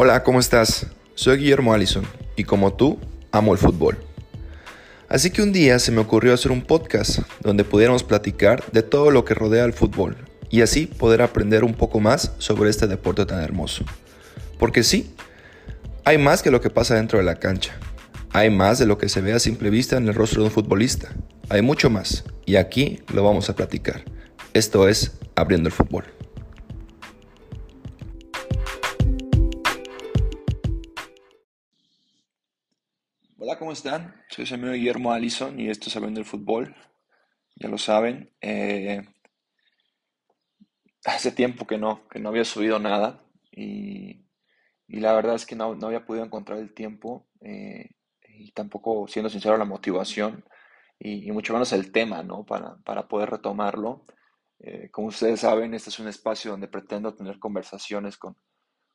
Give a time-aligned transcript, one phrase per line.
[0.00, 0.86] Hola, ¿cómo estás?
[1.16, 2.04] Soy Guillermo Allison
[2.36, 3.00] y como tú,
[3.32, 3.98] amo el fútbol.
[5.08, 9.10] Así que un día se me ocurrió hacer un podcast donde pudiéramos platicar de todo
[9.10, 10.16] lo que rodea al fútbol
[10.50, 13.84] y así poder aprender un poco más sobre este deporte tan hermoso.
[14.60, 15.12] Porque sí,
[16.04, 17.76] hay más que lo que pasa dentro de la cancha.
[18.32, 20.54] Hay más de lo que se ve a simple vista en el rostro de un
[20.54, 21.08] futbolista.
[21.48, 24.04] Hay mucho más y aquí lo vamos a platicar.
[24.54, 26.17] Esto es Abriendo el Fútbol.
[33.68, 34.14] ¿Cómo están?
[34.30, 36.74] Soy su amigo Guillermo Allison y esto es Abriendo el Fútbol.
[37.54, 38.32] Ya lo saben.
[38.40, 39.06] Eh,
[41.04, 43.22] hace tiempo que no, que no había subido nada
[43.52, 44.24] y,
[44.86, 47.90] la verdad es que no, había podido encontrar el tiempo eh,
[48.26, 50.46] y tampoco, siendo sincero, la motivación
[50.98, 52.46] y, mucho menos el tema, ¿no?
[52.46, 54.06] Para, para poder retomarlo.
[54.60, 58.34] Eh, como ustedes saben, este es un espacio donde pretendo tener conversaciones con,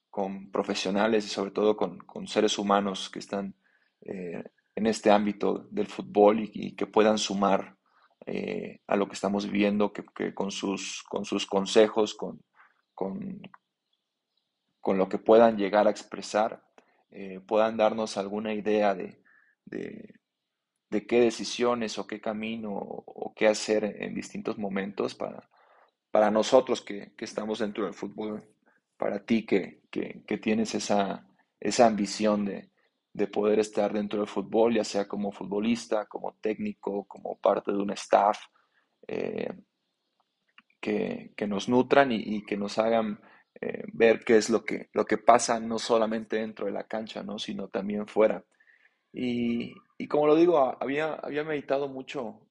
[0.09, 3.55] con profesionales y sobre todo con, con seres humanos que están
[4.05, 4.43] eh,
[4.75, 7.77] en este ámbito del fútbol y, que puedan sumar
[8.25, 12.43] eh, a lo que estamos viviendo, que, con, sus, con sus consejos, con,
[12.93, 13.41] con,
[14.80, 16.63] con, lo que puedan llegar a expresar,
[17.11, 19.21] eh, puedan darnos alguna idea de,
[19.65, 20.19] de,
[21.08, 25.49] qué decisiones o qué camino o, qué hacer en distintos momentos para,
[26.11, 28.43] para nosotros que, estamos dentro del fútbol,
[28.97, 31.27] para ti que, que tienes esa,
[31.59, 32.72] esa ambición de,
[33.14, 37.78] de poder estar dentro del fútbol, ya sea como futbolista, como técnico, como parte de
[37.78, 38.39] un staff,
[39.08, 39.53] eh,
[40.81, 43.20] que, nos nutran y, que nos hagan
[43.61, 47.23] eh, ver qué es lo que, lo que pasa no solamente dentro de la cancha,
[47.23, 47.38] ¿no?
[47.39, 48.44] sino también fuera.
[49.14, 49.75] Y,
[50.09, 52.48] como lo digo, había, había meditado mucho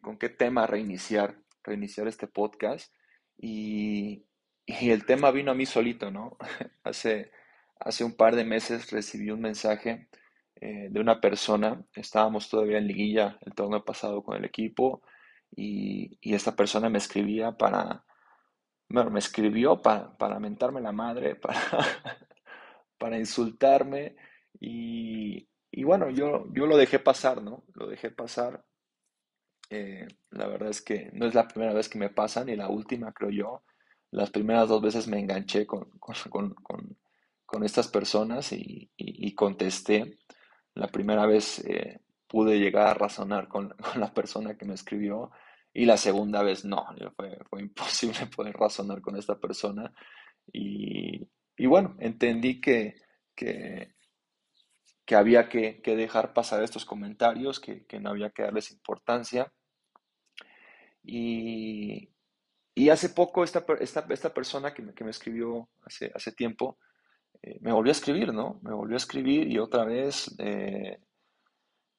[0.00, 2.94] con qué tema reiniciar, reiniciar este podcast
[3.36, 4.24] y,
[4.64, 6.36] y el tema vino a mí solito, ¿no?
[6.84, 7.32] Hace
[7.80, 10.08] Hace un par de meses recibí un mensaje
[10.56, 15.02] eh, de una persona, estábamos todavía en liguilla el torneo pasado con el equipo
[15.54, 18.04] y, esta persona me escribía para,
[18.88, 21.60] bueno, me escribió para, para mentarme la madre, para,
[22.98, 24.16] para insultarme
[24.60, 25.48] y,
[25.84, 27.64] bueno, yo, yo lo dejé pasar, ¿no?
[27.74, 28.64] Lo dejé pasar.
[29.70, 32.68] Eh, la verdad es que no es la primera vez que me pasa, ni la
[32.68, 33.64] última, creo yo.
[34.10, 36.14] Las primeras dos veces me enganché con, con
[37.62, 40.18] estas personas y, contesté.
[40.74, 45.30] La primera vez eh, pude llegar a razonar con, la persona que me escribió
[45.72, 49.92] y la segunda vez no, fue, fue imposible poder razonar con esta persona.
[50.52, 51.26] Y,
[51.66, 52.94] bueno, entendí que,
[53.34, 53.94] que,
[55.14, 59.52] había que, dejar pasar estos comentarios, que, no había que darles importancia.
[61.02, 62.10] Y,
[62.90, 66.78] hace poco esta, esta, esta persona que me, que me escribió hace, hace tiempo,
[67.44, 68.58] eh, me volvió a escribir, ¿no?
[68.62, 70.98] Me volvió a escribir y otra vez eh,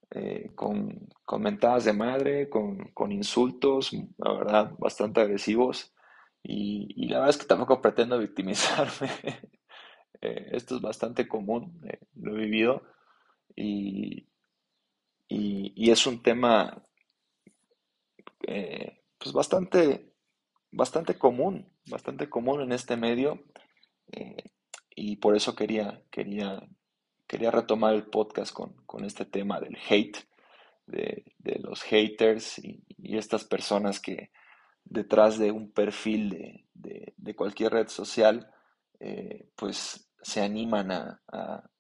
[0.10, 5.94] eh, con, con, mentadas de madre, con, insultos, la verdad, bastante agresivos.
[6.42, 9.12] Y, la verdad es que tampoco pretendo victimizarme.
[10.22, 11.80] esto es bastante común,
[12.16, 12.82] lo he vivido.
[13.56, 14.28] Y,
[15.28, 16.82] y, es un tema
[18.40, 20.12] pues bastante,
[20.72, 23.44] bastante común, bastante común en este medio
[24.96, 26.62] y por eso quería, quería,
[27.28, 30.18] quería retomar el podcast con, este tema del hate,
[30.88, 31.26] de,
[31.60, 32.84] los haters y,
[33.18, 34.32] estas personas que
[34.84, 38.50] detrás de un perfil de, cualquier red social,
[39.00, 41.22] eh, pues se animan a,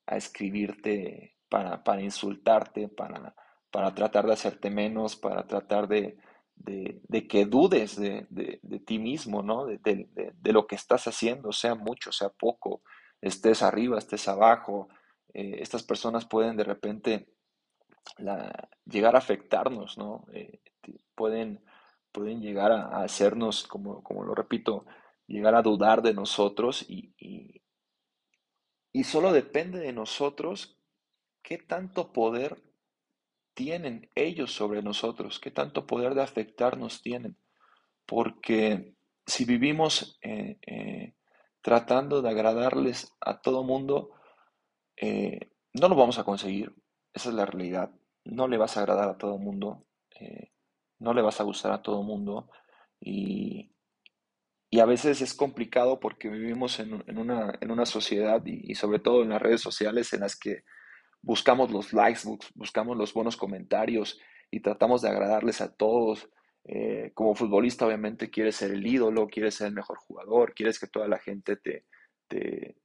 [0.07, 3.33] escribirte para, insultarte, para,
[3.71, 6.17] para tratar de hacerte menos, para tratar de,
[7.27, 9.65] que dudes de, ti mismo, ¿no?
[9.65, 12.83] De, lo que estás haciendo, sea mucho, sea poco,
[13.25, 14.87] estés arriba, estés abajo,
[15.33, 17.27] eh, estas personas pueden de repente
[18.85, 20.25] llegar a afectarnos, ¿no?
[20.31, 20.59] Eh,
[21.15, 21.63] pueden,
[22.11, 24.85] pueden llegar a, hacernos, como, como, lo repito,
[25.25, 30.79] llegar a dudar de nosotros y, y, solo depende de nosotros
[31.41, 32.61] qué tanto poder
[33.53, 37.37] tienen ellos sobre nosotros, qué tanto poder de afectarnos tienen.
[38.05, 38.95] Porque
[39.25, 41.15] si vivimos eh,
[41.65, 44.11] tratando de agradarles a todo mundo,
[44.97, 46.75] eh, no lo vamos a conseguir.
[47.11, 47.89] Esa es la realidad.
[48.23, 49.87] No le vas a agradar a todo mundo,
[50.19, 50.51] eh,
[50.99, 52.51] no le vas a gustar a todo mundo
[52.99, 53.73] y,
[54.69, 59.23] y a veces es complicado porque vivimos en, una, en una, sociedad y, sobre todo
[59.23, 60.65] en las redes sociales en las que
[61.23, 62.21] buscamos los likes,
[62.53, 64.19] buscamos los buenos comentarios
[64.51, 66.29] y tratamos de agradarles a todos
[66.67, 70.87] eh, como futbolista, obviamente, quieres ser el ídolo, quieres ser el mejor jugador, quieres que
[70.87, 71.85] toda la gente te,
[72.27, 72.75] te,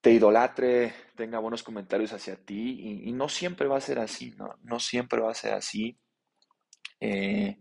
[0.00, 4.54] te idolatre, tenga buenos comentarios hacia ti y, no siempre va a ser así, ¿no?
[4.62, 5.98] No siempre va a ser así.
[7.00, 7.58] Eh,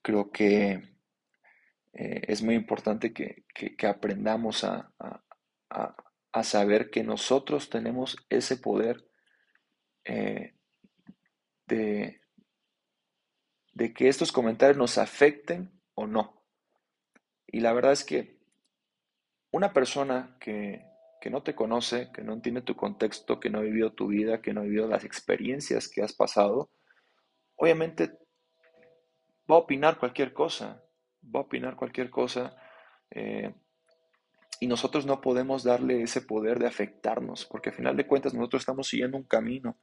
[0.00, 0.82] creo que
[1.94, 3.44] eh, es muy importante que,
[3.88, 4.92] aprendamos a,
[6.44, 9.04] saber que nosotros tenemos ese poder
[11.66, 12.20] de,
[13.74, 16.42] de que estos comentarios nos afecten o no.
[17.46, 18.40] Y la verdad es que
[19.50, 20.84] una persona que,
[21.20, 24.40] que no te conoce, que no entiende tu contexto, que no ha vivido tu vida,
[24.40, 26.70] que no ha vivido las experiencias que has pasado,
[27.56, 28.18] obviamente
[29.50, 30.82] va a opinar cualquier cosa,
[31.22, 32.56] va a opinar cualquier cosa.
[33.10, 33.52] Eh,
[34.60, 38.62] y nosotros no podemos darle ese poder de afectarnos, porque al final de cuentas nosotros
[38.62, 39.78] estamos siguiendo un camino,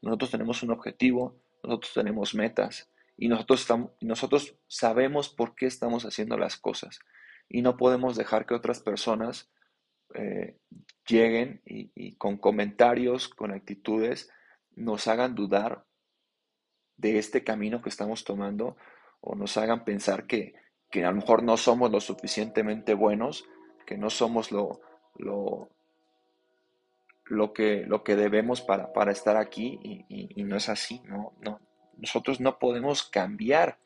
[0.00, 6.04] nosotros tenemos un objetivo, nosotros tenemos metas y nosotros, estamos, nosotros sabemos por qué estamos
[6.04, 6.98] haciendo las cosas
[7.48, 9.50] y no podemos dejar que otras personas
[10.14, 10.56] eh,
[11.06, 14.30] lleguen y, con comentarios, con actitudes,
[14.74, 15.84] nos hagan dudar
[16.96, 18.76] de este camino que estamos tomando
[19.20, 20.54] o nos hagan pensar que,
[20.94, 23.44] a lo mejor no somos lo suficientemente buenos,
[23.84, 24.80] que no somos lo,
[25.16, 25.68] lo,
[27.24, 31.32] lo, que, lo que debemos para, para estar aquí y, y, no es así, ¿no?
[31.40, 31.60] No,
[32.04, 33.78] nosotros no podemos cambiar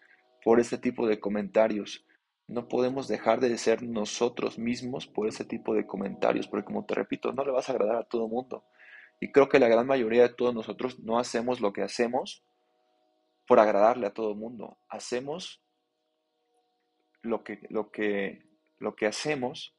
[0.43, 2.05] por este tipo de comentarios.
[2.49, 6.95] No podemos dejar de ser nosotros mismos por ese tipo de comentarios, porque como te
[6.95, 8.65] repito, no le vas a agradar a todo el mundo.
[9.21, 12.43] Y creo que la gran mayoría de todos nosotros no hacemos lo que hacemos
[13.47, 14.79] por agradarle a todo el mundo.
[14.89, 15.63] Hacemos
[17.23, 18.47] lo que, lo que,
[18.79, 19.77] lo que hacemos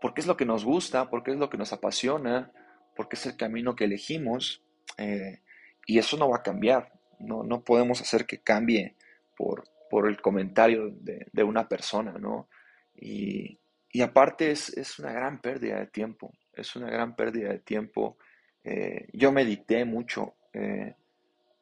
[0.00, 2.52] porque es lo que nos gusta, porque es lo que nos apasiona,
[2.96, 4.62] porque es el camino que elegimos.
[4.96, 5.42] Eh,
[5.86, 6.99] y eso no va a cambiar.
[7.20, 8.96] No, no podemos hacer que cambie
[9.36, 12.48] por, por el comentario de, una persona, ¿no?
[12.94, 13.58] Y,
[14.00, 18.16] aparte es, una gran pérdida de tiempo, es una gran pérdida de tiempo.
[18.62, 20.94] Eh, yo medité mucho eh,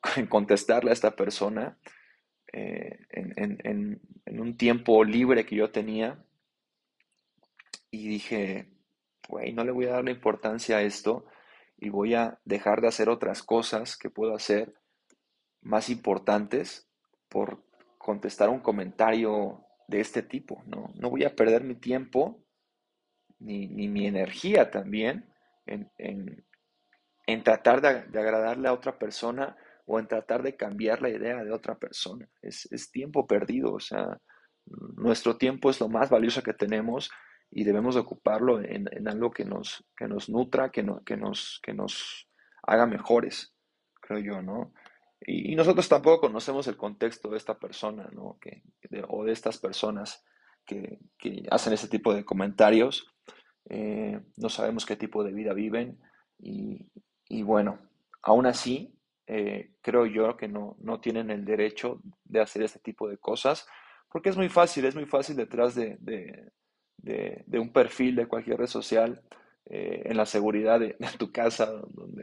[0.17, 1.79] en contestarle a esta persona
[2.53, 6.23] eh, en, un tiempo libre que yo tenía
[7.91, 8.69] y dije,
[9.29, 11.25] güey, no le voy a dar la importancia a esto
[11.79, 14.75] y voy a dejar de hacer otras cosas que puedo hacer
[15.63, 16.91] más importantes
[17.29, 17.63] por
[17.99, 20.93] contestar un comentario de este tipo, ¿no?
[20.95, 22.45] No voy a perder mi tiempo
[23.39, 25.33] ni, mi energía también
[25.67, 27.89] en, tratar de,
[28.19, 29.57] agradarle a otra persona
[29.87, 32.29] o en tratar de cambiar la idea de otra persona.
[32.43, 34.19] Es, tiempo perdido, o sea,
[34.97, 37.11] nuestro tiempo es lo más valioso que tenemos
[37.51, 41.73] y debemos ocuparlo en, algo que nos, que nos nutra, que, no, que, nos, que
[41.73, 42.29] nos
[42.63, 43.55] haga mejores,
[44.01, 44.73] creo yo, ¿no?
[45.21, 48.39] Y, nosotros tampoco conocemos el contexto de esta persona, ¿no?
[48.41, 48.63] Que,
[49.09, 50.25] o de estas personas
[50.65, 50.99] que,
[51.51, 53.15] hacen ese tipo de comentarios.
[53.69, 55.99] Eh, no sabemos qué tipo de vida viven
[56.39, 57.81] y, bueno,
[58.23, 58.95] aún así,
[59.27, 63.67] eh, creo yo que no, no, tienen el derecho de hacer este tipo de cosas,
[64.11, 68.67] porque es muy fácil, es muy fácil detrás de, de, un perfil de cualquier red
[68.67, 69.23] social,
[69.67, 71.71] eh, en la seguridad de, tu casa,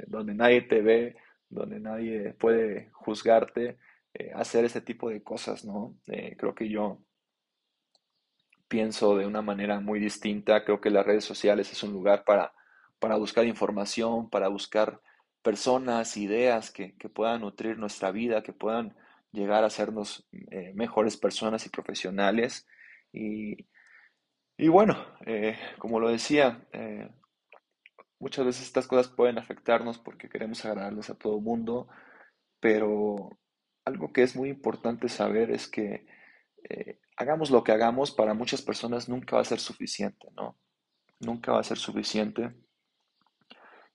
[0.08, 1.16] donde nadie te ve,
[1.56, 3.78] donde nadie puede juzgarte,
[4.13, 5.96] eh, hacer ese tipo de cosas, ¿no?
[6.07, 7.00] Eh, creo que yo
[8.68, 12.53] pienso de una manera muy distinta, creo que las redes sociales es un lugar para,
[13.00, 15.01] para buscar información, para buscar
[15.41, 18.96] personas, ideas que, puedan nutrir nuestra vida, que puedan
[19.32, 22.68] llegar a hacernos eh, mejores personas y profesionales.
[23.12, 23.68] Y,
[24.58, 24.98] y bueno,
[25.77, 26.65] como lo decía,
[28.19, 31.88] Muchas veces estas cosas pueden afectarnos porque queremos agradarles a todo el mundo,
[32.60, 33.38] pero
[33.84, 36.07] algo que es muy importante saber es que
[36.69, 40.57] eh, hagamos lo que hagamos, para muchas personas nunca va a ser suficiente, ¿no?
[41.19, 42.55] Nunca va a ser suficiente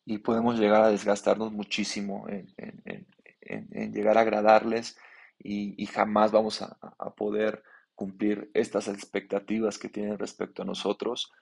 [0.05, 4.99] y podemos llegar a desgastarnos muchísimo en, llegar a agradarles
[5.39, 6.77] y, jamás vamos a,
[7.17, 7.63] poder
[7.95, 11.33] cumplir estas expectativas que tienen respecto a nosotros,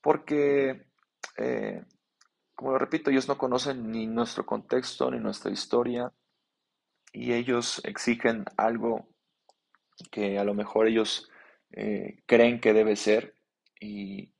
[0.00, 0.86] porque
[1.36, 1.82] eh,
[2.54, 6.12] como lo repito, ellos no conocen ni nuestro contexto ni nuestra historia
[7.12, 9.08] y ellos exigen algo
[10.10, 11.28] que a lo mejor ellos
[11.72, 13.34] eh, creen que debe ser
[13.80, 14.30] y,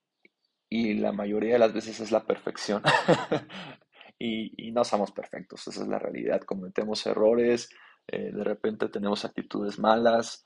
[0.71, 2.83] la mayoría de las veces es la perfección.
[4.19, 6.41] y, no somos perfectos, esa es la realidad.
[6.41, 7.71] Cometemos errores,
[8.09, 10.45] eh, de repente tenemos actitudes malas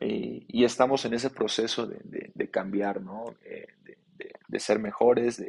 [0.00, 3.24] y estamos en ese proceso de, cambiar, ¿no?
[4.48, 5.42] de, ser mejores,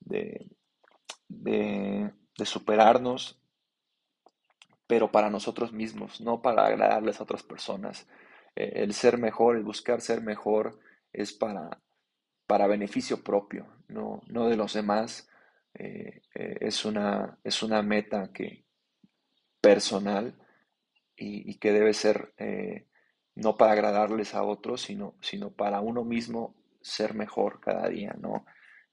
[0.00, 0.50] de,
[2.44, 3.40] superarnos,
[4.86, 8.06] pero para nosotros mismos, no para agradarles a otras personas.
[8.54, 10.78] Eh, el ser mejor, el buscar ser mejor,
[11.12, 11.80] es para,
[12.46, 15.28] para beneficio propio, no, no de los demás.
[15.74, 18.64] Eh, eh, es, una, es una meta que,
[19.60, 20.34] personal
[21.16, 22.86] y, que debe ser eh,
[23.36, 28.46] no para agradarles a otros, sino, sino para uno mismo ser mejor cada día, ¿no?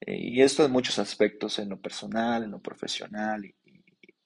[0.06, 3.56] y esto en muchos aspectos, en lo personal, en lo profesional y,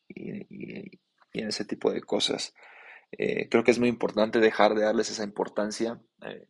[0.10, 2.56] en ese tipo de cosas.
[3.12, 6.02] creo que es muy importante dejar de darles esa importancia,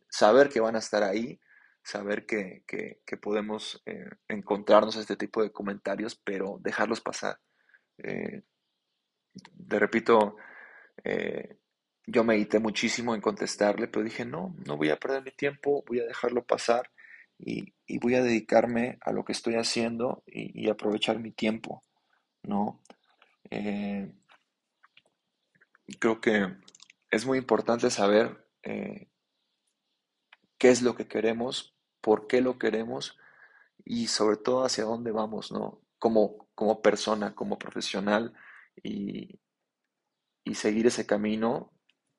[0.08, 1.38] saber que van a estar ahí,
[1.88, 2.64] saber que,
[3.22, 7.38] podemos eh, encontrarnos este tipo de comentarios, pero dejarlos pasar.
[7.98, 8.42] Eh,
[9.68, 10.36] te repito,
[11.02, 11.57] eh,
[12.10, 16.00] yo medité muchísimo en contestarle, pero dije, no, no voy a perder mi tiempo, voy
[16.00, 16.90] a dejarlo pasar
[17.38, 21.84] y, voy a dedicarme a lo que estoy haciendo y, aprovechar mi tiempo,
[22.42, 22.80] ¿no?
[26.00, 26.54] creo que
[27.10, 29.08] es muy importante saber qué
[30.70, 33.18] es lo que queremos por qué lo queremos
[33.84, 35.82] y sobre todo hacia dónde vamos, ¿no?
[35.98, 38.32] Como, como persona, como profesional
[38.82, 39.40] y,
[40.54, 41.70] seguir ese camino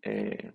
[0.01, 0.53] eh,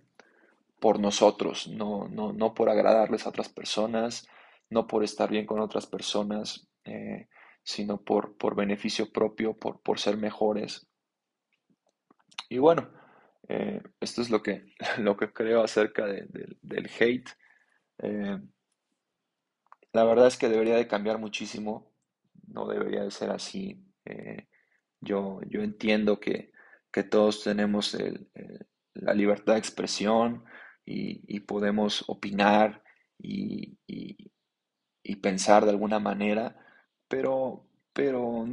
[0.79, 4.27] por nosotros, no, no, por agradarles a otras personas,
[4.69, 7.27] no por estar bien con otras personas, eh,
[7.63, 10.87] sino por, por beneficio propio, por, por ser mejores.
[12.49, 12.91] Y bueno,
[13.47, 17.29] eh, esto es lo que, lo que creo acerca del hate.
[19.93, 21.93] La verdad es que debería de cambiar muchísimo,
[22.47, 23.81] no debería de ser así.
[24.99, 26.51] Yo, yo entiendo que,
[27.09, 27.95] todos tenemos
[28.95, 30.43] la libertad de expresión
[30.85, 32.83] y, podemos opinar
[33.17, 33.77] y,
[35.21, 36.55] pensar de alguna manera,
[37.07, 38.45] pero, pero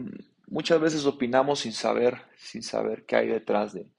[0.46, 3.90] muchas veces opinamos sin saber, sin saber qué hay detrás de,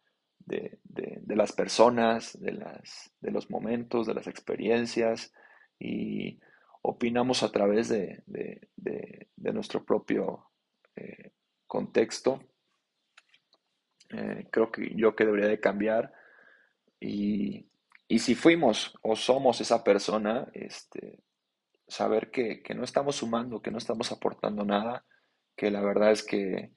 [0.46, 5.34] de las personas, de, las, de los momentos, de las experiencias
[5.80, 6.40] y
[6.82, 8.24] opinamos a través de,
[9.38, 10.50] nuestro propio
[10.96, 11.32] eh,
[11.68, 12.44] contexto.
[14.10, 16.14] Eh, creo que yo que debería de cambiar.
[17.04, 17.70] Y,
[18.20, 21.24] si fuimos o somos esa persona, este,
[21.88, 25.04] saber que, no estamos sumando, que no estamos aportando nada,
[25.56, 26.74] que la verdad es que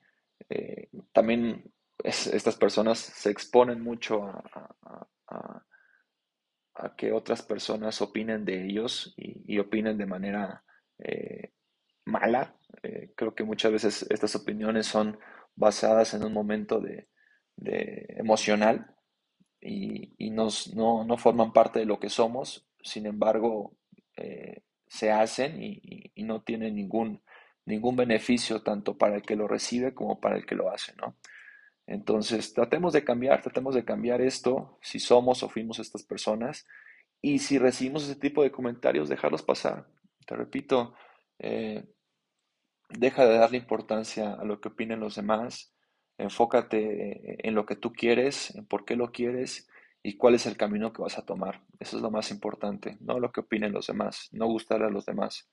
[0.48, 5.66] eh, también estas personas se exponen mucho a
[6.76, 10.62] a que otras personas opinen de ellos y, opinen de manera
[10.98, 11.52] eh,
[12.04, 12.54] mala.
[12.82, 15.18] Eh, creo que muchas veces estas opiniones son
[15.54, 17.08] basadas en un momento de,
[18.18, 18.94] emocional
[19.66, 20.48] y, no,
[21.18, 22.66] forman parte de lo que somos.
[22.82, 23.76] Sin embargo,
[24.16, 27.22] eh, se hacen y, no tienen ningún,
[27.64, 31.16] ningún beneficio tanto para el que lo recibe como para el que lo hace, ¿no?
[31.86, 36.66] Entonces, tratemos de cambiar, tratemos de cambiar esto, si somos o fuimos estas personas,
[37.22, 39.86] y si recibimos ese tipo de comentarios, dejarlos pasar.
[40.26, 40.94] Te repito,
[41.38, 41.84] eh,
[42.88, 45.75] deja de darle importancia a lo que opinen los demás,
[46.18, 49.68] enfócate en lo que tú quieres, en por qué lo quieres
[50.02, 51.62] y cuál es el camino que vas a tomar.
[51.78, 55.06] Eso es lo más importante, no lo que opinen los demás, no gustarle a los
[55.06, 55.48] demás.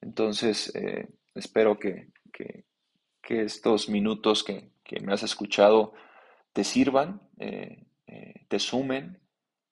[0.00, 2.08] Entonces, eh, espero que,
[3.28, 4.70] estos minutos que,
[5.02, 5.94] me has escuchado
[6.52, 7.84] te sirvan, eh,
[8.48, 9.20] te sumen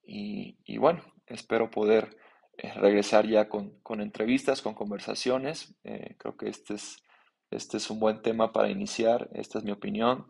[0.04, 2.16] y bueno, espero poder
[2.56, 5.74] eh, regresar ya con, entrevistas, con conversaciones.
[5.84, 7.02] Eh, creo que este es,
[7.50, 9.28] este es un buen tema para iniciar.
[9.32, 10.26] Esta es mi opinión.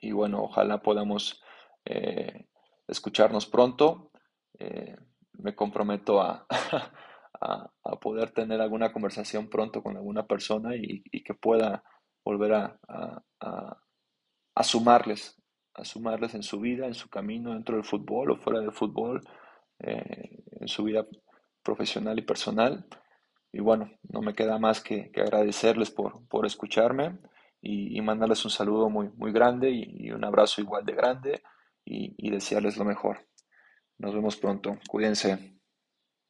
[0.00, 1.42] Y bueno, ojalá podamos
[1.84, 2.48] eh,
[2.86, 4.10] escucharnos pronto.
[5.32, 6.46] me comprometo a,
[7.40, 11.82] a, poder tener alguna conversación pronto con alguna persona y, que pueda
[12.24, 12.80] volver a,
[14.54, 15.38] a sumarles
[15.78, 19.22] a sumarles en su vida, en su camino dentro del fútbol o fuera del fútbol,
[19.78, 21.06] eh, en su vida
[21.62, 22.86] profesional y personal.
[23.52, 27.18] Y bueno, no me queda más que, agradecerles por, por escucharme
[27.60, 31.42] y, mandarles un saludo muy, muy grande y, un abrazo igual de grande
[31.84, 33.26] y, y desearles lo mejor.
[33.98, 34.78] Nos vemos pronto.
[34.88, 35.57] Cuídense.